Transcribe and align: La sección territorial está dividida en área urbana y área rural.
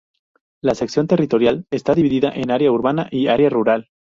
La 0.63 0.73
sección 0.73 1.05
territorial 1.05 1.67
está 1.69 1.93
dividida 1.93 2.31
en 2.33 2.49
área 2.49 2.71
urbana 2.71 3.07
y 3.11 3.27
área 3.27 3.51
rural. 3.51 3.89